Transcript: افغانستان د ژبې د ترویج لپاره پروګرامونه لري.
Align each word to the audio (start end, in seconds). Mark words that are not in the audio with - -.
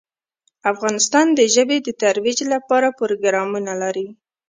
افغانستان 0.71 1.25
د 1.33 1.39
ژبې 1.53 1.77
د 1.83 1.89
ترویج 2.01 2.39
لپاره 2.53 2.95
پروګرامونه 2.99 3.71
لري. 3.81 4.07